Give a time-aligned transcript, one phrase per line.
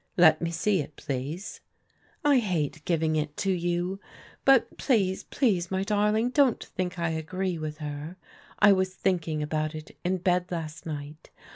[0.27, 1.61] "Let me see it, please."
[2.25, 3.99] I hate giving it to you.
[4.45, 8.17] But please, please, my dar ling, don't think I agree with her.
[8.57, 11.29] I was thinking about it in bed last night.